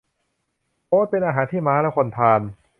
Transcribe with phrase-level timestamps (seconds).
[0.89, 2.41] โอ๊ตเป็นอาหารที่ม้าและคนทาน